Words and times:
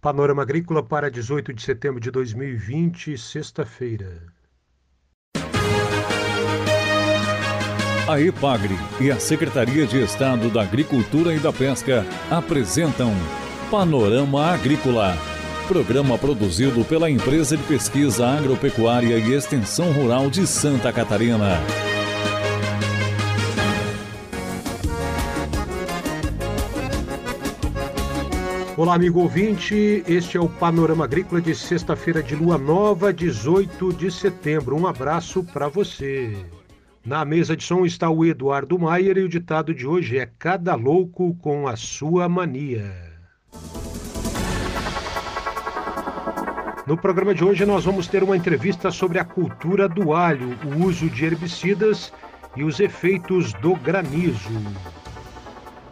Panorama 0.00 0.42
Agrícola 0.42 0.80
para 0.80 1.10
18 1.10 1.52
de 1.52 1.60
setembro 1.60 2.00
de 2.00 2.10
2020, 2.10 3.18
sexta-feira. 3.18 4.22
A 8.06 8.20
EPAGRE 8.20 8.76
e 9.00 9.10
a 9.10 9.18
Secretaria 9.18 9.86
de 9.86 10.00
Estado 10.00 10.48
da 10.50 10.62
Agricultura 10.62 11.34
e 11.34 11.40
da 11.40 11.52
Pesca 11.52 12.06
apresentam 12.30 13.12
Panorama 13.70 14.46
Agrícola, 14.46 15.16
programa 15.66 16.16
produzido 16.16 16.84
pela 16.84 17.10
Empresa 17.10 17.56
de 17.56 17.62
Pesquisa 17.64 18.26
Agropecuária 18.26 19.18
e 19.18 19.34
Extensão 19.34 19.92
Rural 19.92 20.30
de 20.30 20.46
Santa 20.46 20.92
Catarina. 20.92 21.58
Olá, 28.78 28.94
amigo 28.94 29.18
ouvinte. 29.18 30.04
Este 30.06 30.36
é 30.36 30.40
o 30.40 30.48
Panorama 30.48 31.02
Agrícola 31.02 31.42
de 31.42 31.52
sexta-feira 31.52 32.22
de 32.22 32.36
lua 32.36 32.56
nova, 32.56 33.12
18 33.12 33.92
de 33.92 34.08
setembro. 34.08 34.76
Um 34.76 34.86
abraço 34.86 35.42
para 35.42 35.66
você. 35.66 36.46
Na 37.04 37.24
mesa 37.24 37.56
de 37.56 37.64
som 37.64 37.84
está 37.84 38.08
o 38.08 38.24
Eduardo 38.24 38.78
Maier 38.78 39.18
e 39.18 39.24
o 39.24 39.28
ditado 39.28 39.74
de 39.74 39.84
hoje 39.84 40.16
é: 40.16 40.30
Cada 40.38 40.76
louco 40.76 41.34
com 41.42 41.66
a 41.66 41.74
sua 41.74 42.28
mania. 42.28 42.94
No 46.86 46.96
programa 46.96 47.34
de 47.34 47.42
hoje 47.42 47.66
nós 47.66 47.84
vamos 47.84 48.06
ter 48.06 48.22
uma 48.22 48.36
entrevista 48.36 48.92
sobre 48.92 49.18
a 49.18 49.24
cultura 49.24 49.88
do 49.88 50.14
alho, 50.14 50.56
o 50.64 50.86
uso 50.86 51.10
de 51.10 51.24
herbicidas 51.24 52.12
e 52.54 52.62
os 52.62 52.78
efeitos 52.78 53.52
do 53.54 53.74
granizo. 53.74 54.52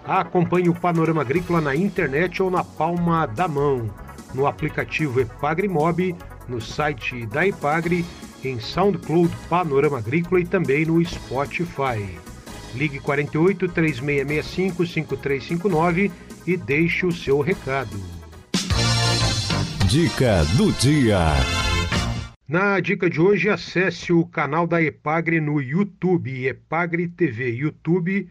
Acompanhe 0.07 0.69
o 0.69 0.75
Panorama 0.75 1.23
Agrícola 1.23 1.61
na 1.61 1.75
internet 1.75 2.41
ou 2.41 2.49
na 2.49 2.63
palma 2.63 3.27
da 3.27 3.49
mão, 3.49 3.91
no 4.33 4.47
aplicativo 4.47 5.21
Epagrimob, 5.21 6.15
no 6.49 6.61
site 6.61 7.27
da 7.27 7.45
Epagre, 7.45 8.05
em 8.45 8.61
SoundCloud 8.61 9.35
Panorama 9.49 9.99
Agrícola 9.99 10.41
e 10.41 10.47
também 10.47 10.87
no 10.87 11.05
Spotify. 11.05 12.09
Ligue 12.73 13.01
48 13.01 13.69
3665 13.69 14.87
5359 14.87 16.13
e 16.47 16.57
deixe 16.57 17.05
o 17.05 17.11
seu 17.11 17.41
recado. 17.41 17.99
Dica 19.89 20.45
do 20.57 20.71
dia. 20.73 21.19
Na 22.49 22.79
dica 22.79 23.11
de 23.11 23.21
hoje, 23.21 23.49
acesse 23.49 24.13
o 24.13 24.25
canal 24.25 24.69
da 24.69 24.81
Epagre 24.81 25.41
no 25.41 25.61
YouTube, 25.61 26.47
Epagre 26.47 27.09
TV, 27.09 27.51
YouTube 27.51 28.29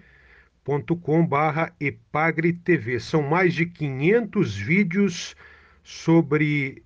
youtube.com/barra 0.68 1.72
epagretv. 1.80 3.00
São 3.00 3.22
mais 3.22 3.54
de 3.54 3.66
500 3.66 4.56
vídeos 4.56 5.36
sobre 5.84 6.84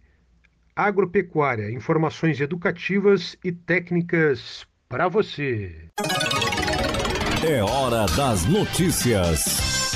agropecuária, 0.76 1.72
informações 1.72 2.40
educativas 2.40 3.38
e 3.44 3.52
técnicas 3.52 4.68
para 4.88 5.08
você. 5.08 5.90
É 7.48 7.64
hora 7.64 8.06
das 8.16 8.46
notícias. 8.46 9.94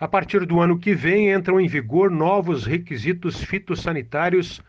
A 0.00 0.06
partir 0.06 0.46
do 0.46 0.60
ano 0.60 0.78
que 0.78 0.94
vem 0.94 1.32
entram 1.32 1.60
em 1.60 1.66
vigor 1.66 2.10
novos 2.10 2.64
requisitos 2.64 3.42
fitossanitários 3.42 4.60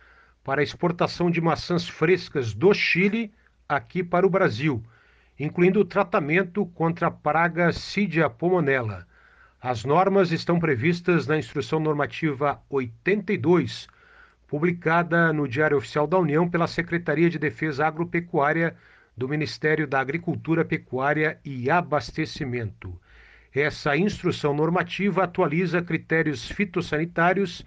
para 0.44 0.62
a 0.62 0.64
exportação 0.64 1.30
de 1.30 1.40
maçãs 1.40 1.88
frescas 1.88 2.54
do 2.54 2.74
Chile 2.74 3.32
aqui 3.68 4.04
para 4.04 4.26
o 4.26 4.30
Brasil 4.30 4.84
incluindo 5.40 5.80
o 5.80 5.86
tratamento 5.86 6.66
contra 6.66 7.08
a 7.08 7.12
praga 7.12 7.72
Cidia 7.72 8.30
pomonella. 8.30 9.08
As 9.62 9.86
normas 9.86 10.32
estão 10.32 10.60
previstas 10.60 11.28
na 11.28 11.38
Instrução 11.38 11.80
Normativa 11.80 12.62
82, 12.70 13.88
publicada 14.48 15.32
no 15.32 15.48
Diário 15.48 15.78
Oficial 15.78 16.06
da 16.06 16.18
União 16.18 16.50
pela 16.50 16.68
Secretaria 16.68 17.30
de 17.30 17.40
Defesa 17.40 17.88
Agropecuária 17.88 18.76
do 19.16 19.30
Ministério 19.30 19.88
da 19.88 20.00
Agricultura, 20.00 20.66
Pecuária 20.66 21.40
e 21.44 21.70
Abastecimento. 21.70 23.00
Essa 23.54 23.98
instrução 23.98 24.54
normativa 24.54 25.24
atualiza 25.24 25.82
critérios 25.82 26.50
fitossanitários 26.50 27.64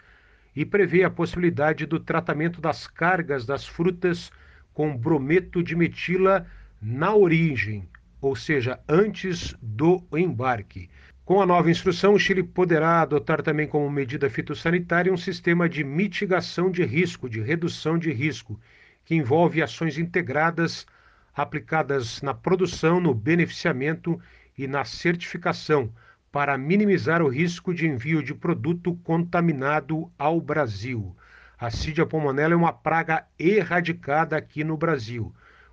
e 0.54 0.64
prevê 0.64 1.04
a 1.04 1.10
possibilidade 1.10 1.86
do 1.86 1.98
tratamento 1.98 2.60
das 2.60 2.86
cargas 2.86 3.44
das 3.44 3.66
frutas 3.66 4.30
com 4.72 4.97
brometo 4.97 5.62
de 5.62 5.74
metila 5.74 6.47
na 6.82 7.15
origem, 7.15 7.88
ou 8.20 8.34
seja, 8.34 8.81
antes 8.88 9.54
do 9.62 10.03
embarque. 10.12 10.91
Com 11.25 11.41
a 11.41 11.47
nova 11.47 11.70
instrução, 11.70 12.15
o 12.15 12.19
Chile 12.19 12.43
poderá 12.43 13.00
adotar 13.00 13.41
também 13.41 13.69
como 13.69 13.88
medida 13.88 14.28
fitossanitária 14.28 15.12
um 15.12 15.16
sistema 15.16 15.69
de 15.69 15.84
mitigação 15.84 16.69
de 16.69 16.84
risco, 16.84 17.28
de 17.28 17.41
redução 17.41 17.97
de 17.97 18.12
risco, 18.12 18.59
que 19.04 19.15
envolve 19.15 19.62
ações 19.62 19.97
integradas 19.97 20.84
aplicadas 21.32 22.21
na 22.21 22.34
produção, 22.34 23.00
no 23.00 23.15
beneficiamento 23.15 24.21
e 24.59 24.66
na 24.66 24.84
certificação, 24.84 25.92
para 26.32 26.59
minimizar 26.59 27.22
o 27.22 27.28
risco 27.28 27.72
de 27.72 27.87
envio 27.87 28.25
de 28.25 28.34
produto 28.34 28.97
contaminado 29.04 30.10
ao 30.19 30.41
Brasil. 30.41 31.16
A 31.56 31.71
Cidia 31.71 32.04
pomonella 32.04 32.54
é 32.54 32.56
uma 32.56 32.72
praga 32.72 33.25
erradicada 33.38 34.37
aqui 34.37 34.65
no 34.65 34.76
Brasil 34.76 35.32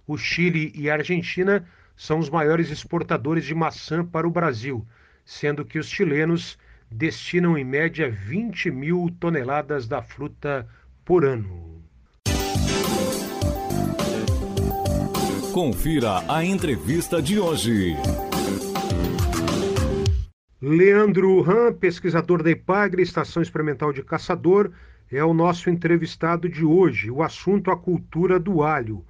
o 0.10 0.18
Chile 0.18 0.72
e 0.74 0.90
a 0.90 0.96
Argentina 0.96 1.64
são 1.96 2.18
os 2.18 2.32
maiores 2.32 2.72
exportadores 2.72 3.46
de 3.46 3.54
maçã 3.54 4.04
para 4.04 4.28
o 4.28 4.32
Brasil, 4.32 4.84
sendo 5.24 5.64
que 5.64 5.78
os 5.78 5.88
chilenos 5.88 6.58
destinam 6.90 7.56
em 7.56 7.64
média 7.64 8.10
20 8.10 8.72
mil 8.72 9.16
toneladas 9.20 9.88
da 9.88 10.02
fruta 10.02 10.68
por 11.06 11.24
ano. 11.24 11.84
Confira 15.54 16.24
a 16.28 16.44
entrevista 16.44 17.22
de 17.22 17.40
hoje. 17.40 17.96
Leandro 20.60 21.40
Ram, 21.42 21.72
pesquisador 21.74 22.42
da 22.42 22.50
IPAGRE, 22.50 23.04
Estação 23.04 23.44
Experimental 23.44 23.94
de 23.94 24.02
Caçador, 24.02 24.72
é 25.12 25.24
o 25.24 25.36
nosso 25.36 25.70
entrevistado 25.70 26.50
de 26.50 26.66
hoje. 26.66 27.12
O 27.12 27.22
assunto 27.22 27.70
a 27.70 27.78
cultura 27.78 28.40
do 28.40 28.64
alho. 28.64 29.06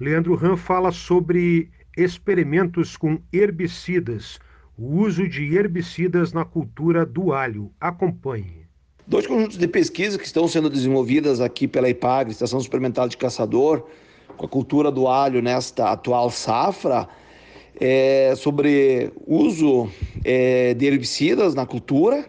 Leandro 0.00 0.36
Ram 0.36 0.56
fala 0.56 0.92
sobre 0.92 1.70
experimentos 1.96 2.96
com 2.96 3.18
herbicidas, 3.32 4.38
o 4.78 5.00
uso 5.00 5.28
de 5.28 5.56
herbicidas 5.56 6.32
na 6.32 6.44
cultura 6.44 7.04
do 7.04 7.32
alho. 7.32 7.72
Acompanhe. 7.80 8.68
Dois 9.08 9.26
conjuntos 9.26 9.58
de 9.58 9.66
pesquisa 9.66 10.16
que 10.16 10.24
estão 10.24 10.46
sendo 10.46 10.70
desenvolvidas 10.70 11.40
aqui 11.40 11.66
pela 11.66 11.88
IPAGRE, 11.88 12.30
Estação 12.30 12.60
Experimental 12.60 13.08
de 13.08 13.16
Caçador, 13.16 13.88
com 14.36 14.46
a 14.46 14.48
cultura 14.48 14.92
do 14.92 15.08
alho 15.08 15.42
nesta 15.42 15.90
atual 15.90 16.30
safra, 16.30 17.08
é 17.80 18.34
sobre 18.36 19.10
uso 19.26 19.90
é, 20.24 20.74
de 20.74 20.86
herbicidas 20.86 21.56
na 21.56 21.66
cultura. 21.66 22.24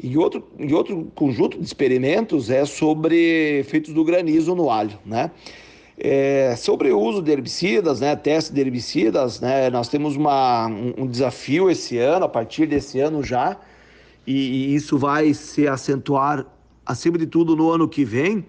E 0.00 0.16
outro, 0.16 0.46
e 0.58 0.72
outro 0.72 1.10
conjunto 1.14 1.58
de 1.58 1.64
experimentos 1.64 2.50
é 2.50 2.64
sobre 2.64 3.60
efeitos 3.60 3.92
do 3.92 4.04
granizo 4.04 4.54
no 4.54 4.70
alho, 4.70 4.98
né? 5.04 5.30
É, 5.96 6.56
sobre 6.56 6.90
o 6.90 6.98
uso 6.98 7.22
de 7.22 7.30
herbicidas, 7.30 8.00
né, 8.00 8.16
teste 8.16 8.52
de 8.52 8.60
herbicidas, 8.60 9.40
né, 9.40 9.70
nós 9.70 9.88
temos 9.88 10.16
uma, 10.16 10.66
um, 10.66 10.94
um 10.98 11.06
desafio 11.06 11.70
esse 11.70 11.98
ano, 11.98 12.24
a 12.24 12.28
partir 12.28 12.66
desse 12.66 12.98
ano 12.98 13.22
já, 13.22 13.56
e, 14.26 14.32
e, 14.32 14.74
isso 14.74 14.98
vai 14.98 15.32
se 15.34 15.68
acentuar, 15.68 16.44
acima 16.84 17.16
de 17.16 17.26
tudo, 17.26 17.54
no 17.54 17.70
ano 17.70 17.88
que 17.88 18.04
vem, 18.04 18.44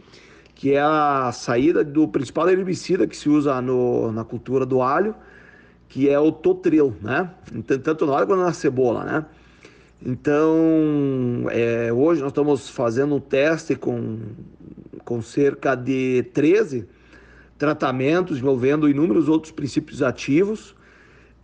que 0.56 0.74
é 0.74 0.82
a 0.82 1.32
saída 1.32 1.84
do 1.84 2.08
principal 2.08 2.50
herbicida 2.50 3.06
que 3.06 3.16
se 3.16 3.30
usa 3.30 3.62
no, 3.62 4.12
na 4.12 4.24
cultura 4.24 4.66
do 4.66 4.82
alho, 4.82 5.14
que 5.88 6.10
é 6.10 6.20
o 6.20 6.32
totril, 6.32 6.96
né? 7.02 7.30
Tanto 7.84 8.06
no 8.06 8.16
alho 8.16 8.26
quanto 8.26 8.42
na 8.42 8.54
cebola, 8.54 9.04
né? 9.04 9.26
Então, 10.04 11.48
é, 11.52 11.92
hoje 11.92 12.22
nós 12.22 12.32
estamos 12.32 12.70
fazendo 12.70 13.16
um 13.16 13.20
teste 13.20 13.76
com, 13.76 14.18
com 15.04 15.22
cerca 15.22 15.76
de 15.76 16.24
13 16.34 16.88
tratamentos 17.58 18.38
envolvendo 18.38 18.90
inúmeros 18.90 19.30
outros 19.30 19.52
princípios 19.52 20.02
ativos 20.02 20.76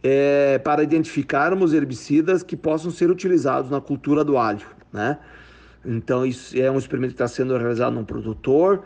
é, 0.04 0.60
para 0.60 0.84
identificarmos 0.84 1.74
herbicidas 1.74 2.44
que 2.44 2.56
possam 2.58 2.92
ser 2.92 3.10
utilizados 3.10 3.70
na 3.70 3.80
cultura 3.80 4.24
do 4.24 4.38
alho, 4.38 4.66
né? 4.92 5.20
Então 5.86 6.26
isso 6.26 6.58
é 6.60 6.70
um 6.70 6.78
experimento 6.78 7.16
que 7.16 7.24
está 7.24 7.28
sendo 7.28 7.58
realizado 7.58 7.94
num 7.94 8.06
produtor 8.06 8.84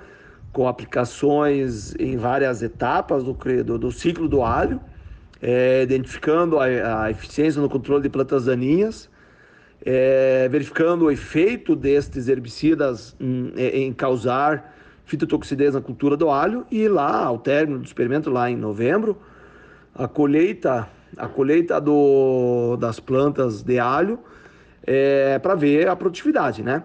com 0.54 0.68
aplicações 0.70 1.94
em 2.00 2.16
várias 2.16 2.64
etapas 2.64 3.24
do, 3.24 3.34
do, 3.34 3.78
do 3.78 3.92
ciclo 3.92 4.30
do 4.30 4.42
alho, 4.42 4.80
é, 5.42 5.84
identificando 5.84 6.58
a, 6.58 7.04
a, 7.04 7.12
eficiência 7.12 7.62
no 7.62 7.70
controle 7.70 8.02
de 8.02 8.10
plantas 8.10 8.46
daninhas, 8.46 9.10
é, 9.86 10.48
verificando 10.48 11.06
o 11.06 11.12
efeito 11.12 11.76
destes 11.76 12.30
herbicidas 12.30 13.18
em, 13.20 13.52
em 13.58 13.94
causar 13.94 14.74
fitotoxidez 15.06 15.74
na 15.74 15.82
cultura 15.82 16.18
do 16.18 16.30
alho 16.30 16.66
e 16.70 16.88
lá, 16.88 17.24
ao 17.24 17.38
término 17.38 17.80
do 17.80 17.86
experimento, 17.86 18.30
lá 18.30 18.50
em 18.50 18.56
novembro, 18.56 19.18
a 19.94 20.08
colheita, 20.08 20.90
a 21.16 21.28
colheita 21.28 21.80
do, 21.80 22.76
das 22.78 23.00
plantas 23.00 23.62
de 23.62 23.80
alho 23.80 24.20
é, 24.86 25.40
para 25.40 25.56
ver 25.56 25.88
a 25.88 25.96
produtividade, 25.96 26.62
né? 26.62 26.84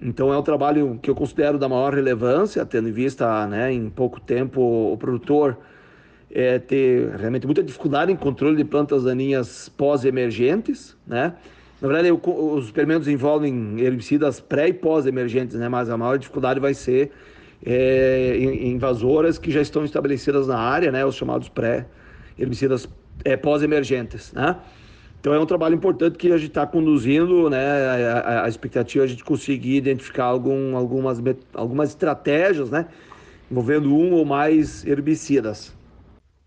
Então 0.00 0.32
é 0.32 0.38
um 0.38 0.42
trabalho 0.42 0.98
que 1.02 1.10
eu 1.10 1.14
considero 1.14 1.58
da 1.58 1.68
maior 1.68 1.92
relevância, 1.92 2.64
tendo 2.64 2.88
em 2.88 2.92
vista, 2.92 3.46
né, 3.48 3.72
em 3.72 3.90
pouco 3.90 4.20
tempo 4.20 4.92
o 4.92 4.96
produtor 4.96 5.58
é, 6.30 6.58
ter 6.58 7.10
realmente 7.16 7.46
muita 7.46 7.62
dificuldade 7.62 8.12
em 8.12 8.16
controle 8.16 8.56
de 8.56 8.64
plantas 8.64 9.04
daninhas 9.04 9.68
pós-emergentes, 9.68 10.96
né? 11.06 11.34
Na 11.80 11.86
verdade, 11.86 12.10
os 12.10 12.64
experimentos 12.64 13.06
envolvem 13.06 13.78
herbicidas 13.78 14.40
pré 14.40 14.68
e 14.68 14.72
pós-emergentes, 14.72 15.56
né? 15.56 15.68
Mas 15.68 15.88
a 15.88 15.96
maior 15.96 16.18
dificuldade 16.18 16.58
vai 16.58 16.74
ser 16.74 17.12
é, 17.64 18.36
invasoras 18.38 19.38
que 19.38 19.50
já 19.50 19.60
estão 19.60 19.84
estabelecidas 19.84 20.46
na 20.46 20.58
área, 20.58 20.92
né? 20.92 21.04
Os 21.04 21.14
chamados 21.14 21.48
pré-herbicidas 21.48 22.88
é, 23.24 23.36
pós-emergentes, 23.36 24.32
né? 24.32 24.56
Então 25.20 25.34
é 25.34 25.40
um 25.40 25.46
trabalho 25.46 25.74
importante 25.74 26.16
que 26.16 26.30
a 26.30 26.38
gente 26.38 26.50
está 26.50 26.66
conduzindo, 26.66 27.50
né? 27.50 27.66
A, 28.10 28.44
a, 28.44 28.48
expectativa 28.48 29.04
é 29.04 29.06
a 29.06 29.08
gente 29.08 29.24
conseguir 29.24 29.76
identificar 29.76 30.24
algum, 30.24 30.76
algumas, 30.76 31.20
algumas 31.54 31.88
estratégias, 31.90 32.70
né? 32.70 32.86
Envolvendo 33.50 33.92
um 33.92 34.12
ou 34.12 34.24
mais 34.24 34.86
herbicidas. 34.86 35.76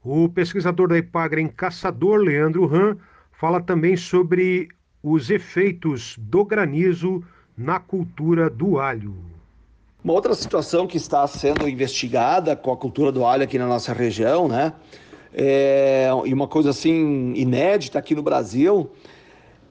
O 0.03 0.29
pesquisador 0.29 0.87
da 0.87 0.97
Ipagre 0.97 1.41
em 1.41 1.47
Caçador, 1.47 2.17
Leandro 2.21 2.65
Ram, 2.65 2.97
fala 3.33 3.61
também 3.61 3.97
sobre 3.97 4.69
os 5.03 5.29
efeitos 5.29 6.15
do 6.17 6.45
granizo 6.45 7.23
na 7.57 7.79
cultura 7.79 8.49
do 8.49 8.79
alho. 8.79 9.15
Uma 10.03 10.13
outra 10.13 10.33
situação 10.33 10.87
que 10.87 10.97
está 10.97 11.25
sendo 11.27 11.67
investigada 11.69 12.55
com 12.55 12.71
a 12.71 12.77
cultura 12.77 13.11
do 13.11 13.25
alho 13.25 13.43
aqui 13.43 13.57
na 13.59 13.67
nossa 13.67 13.93
região, 13.93 14.47
né? 14.47 14.73
É, 15.33 16.09
e 16.25 16.33
uma 16.33 16.47
coisa 16.47 16.71
assim 16.71 17.33
inédita 17.35 17.97
aqui 17.97 18.13
no 18.13 18.21
Brasil 18.21 18.91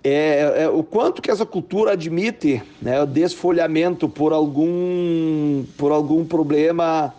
é, 0.03 0.63
é, 0.63 0.69
o 0.69 0.83
quanto 0.83 1.21
que 1.21 1.31
essa 1.31 1.45
cultura 1.45 1.93
admite 1.93 2.63
né, 2.81 3.03
o 3.03 3.07
desfolhamento 3.07 4.09
por 4.09 4.33
algum, 4.33 5.65
por 5.77 5.93
algum 5.93 6.25
problema 6.25 7.15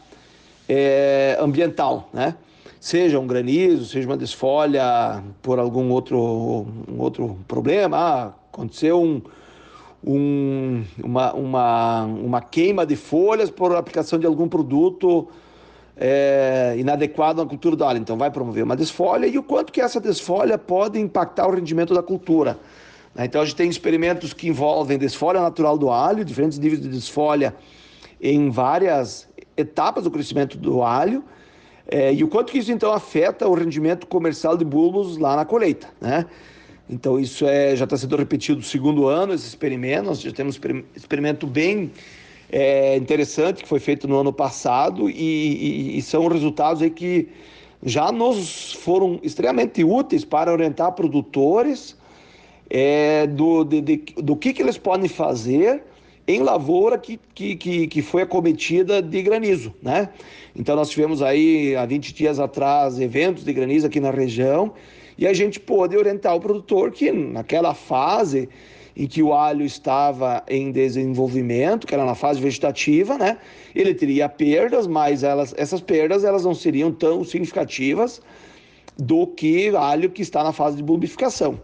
é, 0.67 1.37
ambiental, 1.39 2.09
né? 2.11 2.35
seja 2.79 3.19
um 3.19 3.27
granizo, 3.27 3.85
seja 3.85 4.07
uma 4.07 4.17
desfolha 4.17 5.23
por 5.43 5.59
algum 5.59 5.91
outro, 5.91 6.65
um 6.91 6.99
outro 6.99 7.37
problema. 7.47 7.97
Ah, 7.97 8.33
aconteceu 8.51 8.99
um, 8.99 9.21
um, 10.03 10.83
uma, 11.03 11.33
uma, 11.33 12.03
uma 12.03 12.41
queima 12.41 12.85
de 12.85 12.95
folhas 12.95 13.49
por 13.49 13.75
aplicação 13.75 14.17
de 14.17 14.25
algum 14.25 14.47
produto 14.47 15.27
é, 15.95 16.75
inadequado 16.77 17.41
na 17.41 17.47
cultura 17.47 17.75
do 17.75 17.83
alho. 17.83 17.99
Então 17.99 18.17
vai 18.17 18.31
promover 18.31 18.63
uma 18.63 18.75
desfolha 18.75 19.27
e 19.27 19.37
o 19.37 19.43
quanto 19.43 19.71
que 19.71 19.81
essa 19.81 19.99
desfolha 19.99 20.57
pode 20.57 20.99
impactar 20.99 21.47
o 21.47 21.51
rendimento 21.51 21.93
da 21.93 22.01
cultura. 22.01 22.59
Né? 23.13 23.25
Então 23.25 23.41
a 23.41 23.45
gente 23.45 23.55
tem 23.55 23.69
experimentos 23.69 24.33
que 24.33 24.47
envolvem 24.47 24.97
desfolha 24.97 25.41
natural 25.41 25.77
do 25.77 25.89
alho, 25.89 26.25
diferentes 26.25 26.57
níveis 26.57 26.81
de 26.81 26.89
desfolha 26.89 27.55
em 28.19 28.49
várias 28.49 29.29
etapas 29.55 30.03
do 30.03 30.11
crescimento 30.11 30.57
do 30.57 30.81
alho 30.81 31.23
é, 31.87 32.13
e 32.13 32.23
o 32.23 32.27
quanto 32.27 32.51
que 32.51 32.57
isso 32.57 32.71
então 32.71 32.93
afeta 32.93 33.47
o 33.47 33.53
rendimento 33.53 34.07
comercial 34.07 34.55
de 34.55 34.63
bulbos 34.63 35.17
lá 35.17 35.35
na 35.35 35.45
colheita, 35.45 35.89
né? 35.99 36.25
Então 36.91 37.17
isso 37.17 37.45
é, 37.45 37.73
já 37.75 37.85
está 37.85 37.97
sendo 37.97 38.17
repetido 38.17 38.57
no 38.57 38.65
segundo 38.65 39.07
ano, 39.07 39.33
esse 39.33 39.47
experimento, 39.47 40.03
nós 40.03 40.19
já 40.19 40.31
temos 40.31 40.59
um 40.59 40.83
experimento 40.93 41.47
bem 41.47 41.89
é, 42.51 42.97
interessante 42.97 43.63
que 43.63 43.69
foi 43.69 43.79
feito 43.79 44.07
no 44.09 44.19
ano 44.19 44.33
passado. 44.33 45.09
E, 45.09 45.13
e, 45.13 45.97
e, 45.97 46.01
são 46.01 46.27
resultados 46.27 46.81
aí 46.81 46.89
que 46.89 47.29
já 47.81 48.11
nos 48.11 48.73
foram 48.73 49.19
extremamente 49.23 49.83
úteis 49.83 50.25
para 50.25 50.51
orientar 50.51 50.91
produtores 50.91 51.97
é, 52.69 53.25
do, 53.25 53.63
de, 53.63 53.81
de, 53.81 53.97
do 54.17 54.35
que, 54.35 54.51
que 54.51 54.61
eles 54.61 54.77
podem 54.77 55.07
fazer 55.07 55.81
em 56.27 56.41
lavoura 56.41 56.97
que, 56.97 57.19
que, 57.33 57.55
que, 57.55 57.87
que 57.87 58.01
foi 58.01 58.21
acometida 58.21 59.01
de 59.01 59.21
granizo, 59.23 59.73
né? 59.81 60.09
Então 60.55 60.75
nós 60.75 60.89
tivemos 60.89 61.21
aí 61.21 61.75
há 61.75 61.85
20 61.85 62.13
dias 62.13 62.39
atrás 62.39 62.99
eventos 62.99 63.43
de 63.43 63.51
granizo 63.51 63.87
aqui 63.87 63.99
na 63.99 64.11
região 64.11 64.73
e 65.21 65.27
a 65.27 65.33
gente 65.33 65.59
pôde 65.59 65.95
orientar 65.95 66.35
o 66.35 66.39
produtor 66.39 66.89
que 66.89 67.11
naquela 67.11 67.75
fase 67.75 68.49
em 68.97 69.05
que 69.05 69.21
o 69.21 69.33
alho 69.33 69.63
estava 69.63 70.43
em 70.49 70.71
desenvolvimento, 70.71 71.85
que 71.85 71.93
era 71.93 72.03
na 72.03 72.15
fase 72.15 72.41
vegetativa, 72.41 73.19
né? 73.19 73.37
Ele 73.75 73.93
teria 73.93 74.27
perdas, 74.27 74.87
mas 74.87 75.21
elas, 75.21 75.53
essas 75.55 75.79
perdas 75.79 76.23
elas 76.23 76.43
não 76.43 76.55
seriam 76.55 76.91
tão 76.91 77.23
significativas 77.23 78.19
do 78.97 79.27
que 79.27 79.69
alho 79.75 80.09
que 80.09 80.23
está 80.23 80.43
na 80.43 80.51
fase 80.51 80.77
de 80.77 80.83
bulbificação. 80.83 81.61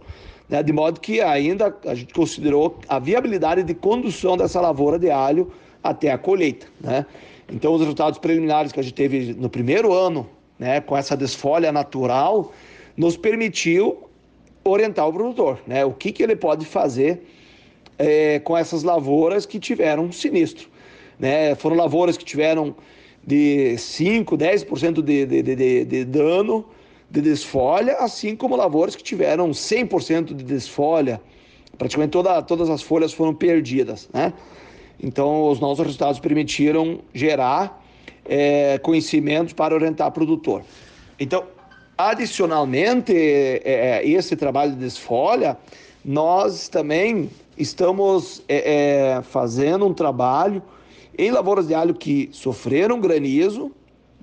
Né? 0.48 0.62
De 0.62 0.72
modo 0.72 1.00
que 1.00 1.20
ainda 1.20 1.76
a 1.84 1.96
gente 1.96 2.14
considerou 2.14 2.80
a 2.88 3.00
viabilidade 3.00 3.64
de 3.64 3.74
condução 3.74 4.38
dessa 4.38 4.62
lavoura 4.62 5.00
de 5.00 5.10
alho 5.10 5.52
até 5.84 6.12
a 6.12 6.18
colheita. 6.18 6.68
Né? 6.80 7.08
Então, 7.52 7.74
os 7.74 7.82
resultados 7.82 8.20
preliminares 8.20 8.72
que 8.72 8.80
a 8.80 8.84
gente 8.84 8.94
teve 8.94 9.34
no 9.34 9.50
primeiro 9.50 9.92
ano, 9.92 10.30
né, 10.60 10.80
com 10.80 10.96
essa 10.96 11.18
desfolha 11.18 11.72
natural, 11.72 12.54
nos 12.98 13.16
permitiu 13.16 14.10
orientar 14.64 15.08
o 15.08 15.14
produtor, 15.14 15.60
né, 15.66 15.86
o 15.86 15.94
que, 15.94 16.12
que 16.12 16.22
ele 16.22 16.36
pode 16.36 16.66
fazer 16.66 17.22
é, 17.98 18.40
com 18.40 18.58
essas 18.58 18.84
lavouras 18.84 19.46
que 19.46 19.60
tiveram 19.60 20.12
sinistro. 20.12 20.68
Né? 21.18 21.56
Foram 21.56 21.76
lavouras 21.76 22.18
que 22.18 22.26
tiveram 22.26 22.76
de 23.26 23.78
5, 23.78 24.38
10% 24.38 25.02
de, 25.02 25.26
de, 25.26 25.42
de, 25.44 25.86
de 25.86 26.06
dano 26.06 26.66
de 27.10 27.22
desfolha, 27.22 27.94
assim 27.98 28.36
como 28.36 28.56
lavouras 28.56 28.96
que 28.96 29.04
tiveram 29.04 29.52
100% 29.52 30.34
de 30.34 30.44
desfolha, 30.44 31.22
praticamente 31.78 32.12
toda, 32.12 32.42
todas 32.42 32.70
as 32.70 32.82
folhas 32.82 33.14
foram 33.14 33.34
perdidas, 33.34 34.10
né? 34.14 34.34
Então, 35.02 35.48
os 35.50 35.60
nossos 35.60 35.86
resultados 35.86 36.20
permitiram 36.20 37.00
gerar 37.14 37.86
é, 38.26 38.78
conhecimentos 38.80 39.54
para 39.54 39.74
orientar 39.74 40.08
o 40.08 40.12
produtor. 40.12 40.64
Então, 41.20 41.46
adicionalmente, 41.98 43.14
é, 43.14 43.62
é, 43.64 44.08
esse 44.08 44.36
trabalho 44.36 44.72
de 44.72 44.78
desfolha, 44.78 45.58
nós 46.06 46.68
também 46.70 47.30
estamos 47.58 48.44
é, 48.48 49.18
é, 49.18 49.22
fazendo 49.24 49.86
um 49.86 49.94
trabalho 49.94 50.62
em 51.18 51.32
lavouras 51.32 51.68
de 51.68 51.74
alho 51.74 51.96
que 51.96 52.30
sofreram 52.32 53.00
granizo, 53.00 53.72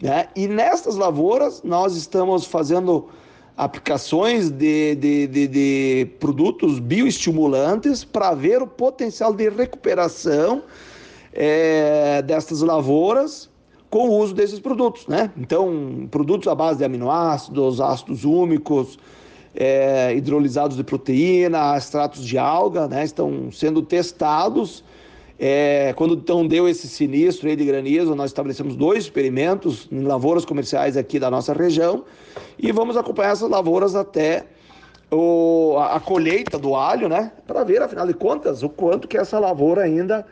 né? 0.00 0.29
E 0.37 0.47
nestas 0.47 0.97
lavouras 0.97 1.62
nós 1.62 1.97
estamos 1.97 2.44
fazendo 2.44 3.09
aplicações 3.56 4.50
de, 4.50 4.94
de, 4.97 5.27
de, 5.27 5.49
de 5.49 6.09
produtos 6.19 6.79
bioestimulantes 6.79 8.05
para 8.05 8.35
ver 8.35 8.62
o 8.62 8.67
potencial 8.67 9.32
de 9.32 9.49
recuperação 9.49 10.63
é, 11.32 12.22
destas 12.22 12.60
lavouras 12.60 13.48
com 13.94 14.08
o 14.08 14.19
uso 14.19 14.34
desses 14.34 14.58
produtos, 14.58 15.06
né? 15.06 15.31
Então, 15.36 16.08
produtos 16.10 16.48
à 16.48 16.55
base 16.56 16.79
de 16.79 16.84
aminoácidos, 16.84 17.81
ácidos 17.81 18.24
úmicos, 18.24 18.98
é, 19.55 20.13
hidrolisados 20.17 20.77
de 20.77 20.82
proteína, 20.82 21.77
extratos 21.77 22.27
de 22.27 22.36
alga, 22.36 22.89
né? 22.89 23.05
Estão 23.05 23.53
sendo 23.53 23.82
testados 23.82 24.82
é, 25.39 25.93
quando 25.96 26.15
então 26.15 26.44
deu 26.44 26.69
esse 26.69 26.89
sinistro 26.89 27.48
aí 27.48 27.55
de 27.55 27.65
granizo, 27.65 28.17
nós 28.17 28.31
estabelecemos 28.31 28.74
dois 28.74 29.05
experimentos 29.05 29.86
em 29.93 30.03
lavouras 30.03 30.44
comerciais 30.44 30.96
aqui 30.96 31.20
da 31.20 31.31
nossa 31.31 31.53
região 31.53 32.05
e 32.58 32.72
vamos 32.72 32.96
acompanhar 32.96 33.31
essas 33.31 33.48
lavouras 33.48 33.94
até 33.94 34.44
o, 35.08 35.77
a, 35.79 35.94
a 35.94 36.01
colheita 36.01 36.58
do 36.58 36.74
alho, 36.74 37.08
né? 37.08 37.31
Para 37.46 37.63
ver, 37.63 37.81
afinal 37.81 38.08
de 38.08 38.15
contas, 38.15 38.65
o 38.65 38.69
quanto 38.69 39.06
que 39.06 39.17
essa 39.17 39.39
lavoura 39.39 39.82
ainda 39.82 40.27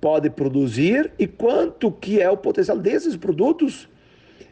pode 0.00 0.30
produzir 0.30 1.10
e 1.18 1.26
quanto 1.26 1.90
que 1.90 2.20
é 2.20 2.30
o 2.30 2.36
potencial 2.36 2.78
desses 2.78 3.16
produtos 3.16 3.88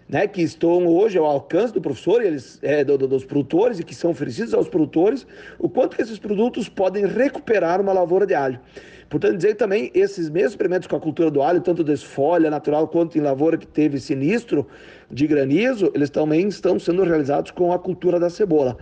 né, 0.09 0.27
que 0.27 0.43
estão 0.43 0.87
hoje 0.87 1.17
ao 1.19 1.25
alcance 1.25 1.73
do 1.73 1.81
professor, 1.81 2.23
eles, 2.23 2.59
é, 2.63 2.85
do, 2.85 2.99
do, 2.99 3.09
dos 3.09 3.25
produtores 3.25 3.79
e 3.79 3.85
que 3.85 3.95
são 3.95 4.11
oferecidos 4.11 4.53
aos 4.53 4.69
produtores, 4.69 5.27
o 5.59 5.69
quanto 5.69 5.97
que 5.97 6.03
esses 6.03 6.19
produtos 6.19 6.69
podem 6.69 7.07
recuperar 7.07 7.81
uma 7.81 7.93
lavoura 7.93 8.27
de 8.27 8.35
alho. 8.35 8.61
Portanto, 9.09 9.37
dizer 9.37 9.55
também, 9.55 9.91
esses 9.95 10.29
mesmos 10.29 10.53
experimentos 10.53 10.89
com 10.89 10.97
a 10.97 11.01
cultura 11.01 11.31
do 11.31 11.43
alho, 11.43 11.61
tanto 11.61 11.85
desfolha 11.85 12.51
natural 12.51 12.89
quanto 12.89 13.17
em 13.17 13.21
lavoura 13.21 13.57
que 13.57 13.67
teve 13.67 14.01
sinistro 14.01 14.67
de 15.11 15.27
granizo, 15.27 15.91
eles 15.95 16.11
também 16.11 16.49
estão 16.49 16.79
sendo 16.79 17.05
realizados 17.05 17.51
com 17.51 17.73
a 17.73 17.79
cultura 17.79 18.19
da 18.19 18.29
cebola. 18.29 18.77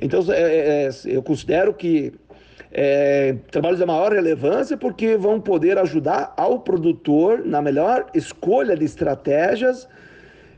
Então, 0.00 0.20
é, 0.32 0.40
é, 0.40 0.86
é 0.86 0.90
eu 1.04 1.22
considero 1.22 1.72
que 1.72 2.12
é, 2.70 3.34
trabalhos 3.50 3.78
de 3.78 3.86
maior 3.86 4.12
relevância 4.12 4.76
porque 4.76 5.16
vão 5.16 5.40
poder 5.40 5.78
ajudar 5.78 6.34
ao 6.36 6.60
produtor 6.60 7.44
na 7.44 7.62
melhor 7.62 8.06
escolha 8.14 8.76
de 8.76 8.84
estratégias 8.84 9.88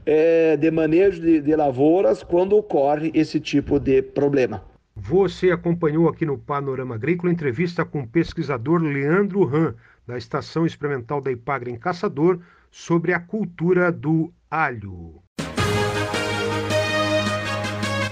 é, 0.06 0.56
de 0.56 0.70
manejo 0.70 1.20
de, 1.20 1.40
de 1.40 1.54
lavouras 1.54 2.22
quando 2.22 2.56
ocorre 2.56 3.10
esse 3.14 3.38
tipo 3.38 3.78
de 3.78 4.02
problema. 4.02 4.62
Você 4.96 5.50
acompanhou 5.50 6.08
aqui 6.08 6.26
no 6.26 6.36
Panorama 6.36 6.94
Agrícola 6.94 7.32
entrevista 7.32 7.84
com 7.84 8.00
o 8.00 8.06
pesquisador 8.06 8.82
Leandro 8.82 9.44
Ram, 9.44 9.74
da 10.06 10.18
Estação 10.18 10.66
Experimental 10.66 11.20
da 11.20 11.30
Ipagre 11.30 11.70
em 11.70 11.76
Caçador, 11.76 12.40
sobre 12.70 13.12
a 13.12 13.20
cultura 13.20 13.90
do 13.90 14.32
alho. 14.50 15.22